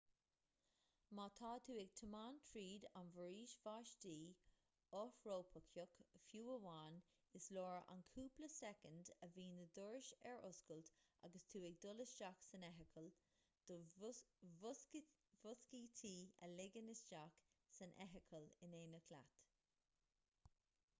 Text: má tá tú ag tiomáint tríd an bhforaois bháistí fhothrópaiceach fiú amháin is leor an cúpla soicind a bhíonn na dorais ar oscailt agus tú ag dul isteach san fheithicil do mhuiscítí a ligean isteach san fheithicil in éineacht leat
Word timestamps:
má 1.17 1.25
tá 1.39 1.51
tú 1.65 1.73
ag 1.83 1.89
tiomáint 1.99 2.41
tríd 2.51 2.83
an 2.99 3.05
bhforaois 3.15 3.51
bháistí 3.65 4.13
fhothrópaiceach 4.85 5.97
fiú 6.29 6.45
amháin 6.53 6.95
is 7.39 7.49
leor 7.57 7.81
an 7.95 8.01
cúpla 8.15 8.49
soicind 8.53 9.11
a 9.27 9.29
bhíonn 9.35 9.53
na 9.59 9.65
dorais 9.79 10.09
ar 10.31 10.39
oscailt 10.49 10.89
agus 11.29 11.45
tú 11.53 11.61
ag 11.69 11.77
dul 11.85 12.03
isteach 12.07 12.41
san 12.47 12.65
fheithicil 12.79 13.13
do 13.73 13.77
mhuiscítí 13.99 16.15
a 16.47 16.49
ligean 16.55 16.89
isteach 16.97 17.37
san 17.79 17.93
fheithicil 17.99 18.49
in 18.69 18.75
éineacht 18.83 19.15
leat 19.17 19.39